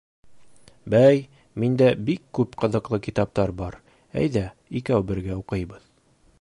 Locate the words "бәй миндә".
0.93-1.89